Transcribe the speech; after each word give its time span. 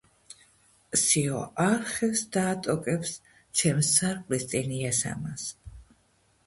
სიო 1.01 1.41
არხევს 1.65 2.23
და 2.37 2.47
ატოკებს 2.55 3.15
ჩემს 3.61 3.93
სარკმლის 4.01 4.51
წინ 4.55 4.77
იასამანს 4.83 5.47